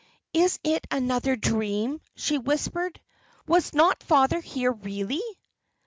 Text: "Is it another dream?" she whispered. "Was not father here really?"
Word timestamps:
"Is 0.33 0.57
it 0.63 0.87
another 0.89 1.35
dream?" 1.35 2.01
she 2.15 2.39
whispered. 2.39 2.99
"Was 3.45 3.71
not 3.75 4.01
father 4.01 4.39
here 4.41 4.71
really?" 4.71 5.21